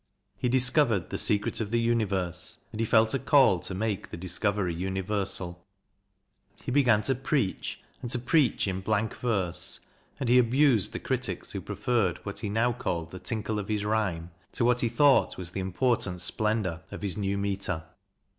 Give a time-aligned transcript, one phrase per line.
[0.35, 4.17] He discovered the secret of the Universe, and he felt a call to make the
[4.17, 5.63] discovery universal.
[6.65, 9.79] He began to preach, and to preach in blank verse;
[10.19, 13.85] and he abused the critics who preferred what he now called the tinkle of his
[13.85, 17.83] rhyme to what he thought was the important splendour of his new metre.